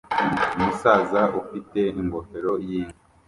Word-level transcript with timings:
Umusaza 0.57 1.21
ufite 1.41 1.79
ingofero 2.01 2.51
yinka 2.67 2.99